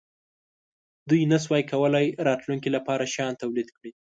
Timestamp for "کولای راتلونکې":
1.71-2.69